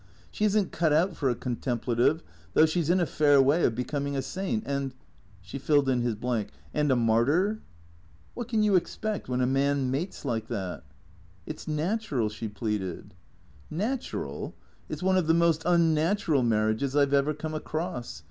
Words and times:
She 0.31 0.45
is 0.45 0.57
n't 0.57 0.71
cut 0.71 0.91
out 0.91 1.15
for 1.15 1.29
a 1.29 1.35
contemplative, 1.35 2.23
though 2.55 2.65
she 2.65 2.81
's 2.81 2.89
in 2.89 2.99
a 2.99 3.05
fair 3.05 3.39
way 3.39 3.63
of 3.65 3.75
becoming 3.75 4.15
a 4.15 4.23
saint 4.23 4.63
and" 4.65 4.95
She 5.43 5.59
filled 5.59 5.87
his 5.87 6.15
blank," 6.15 6.49
And 6.73 6.91
a 6.91 6.95
martyr?"" 6.95 7.59
What 8.33 8.47
can 8.47 8.63
you 8.63 8.75
expect 8.75 9.29
when 9.29 9.41
a 9.41 9.45
man 9.45 9.91
mates 9.91 10.25
like 10.25 10.47
that?"" 10.47 10.81
It 11.45 11.59
's 11.59 11.67
natural," 11.67 12.29
she 12.29 12.47
pleaded." 12.47 13.13
Natural? 13.69 14.55
It 14.89 14.97
's 14.97 15.03
one 15.03 15.17
of 15.17 15.27
the 15.27 15.35
most 15.35 15.61
unnatural 15.67 16.41
marriages 16.41 16.95
I 16.95 17.05
've 17.05 17.13
ever 17.13 17.35
come 17.35 17.53
across. 17.53 18.19